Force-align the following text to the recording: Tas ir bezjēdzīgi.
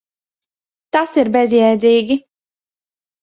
Tas 0.95 1.13
ir 1.23 1.29
bezjēdzīgi. 1.35 2.17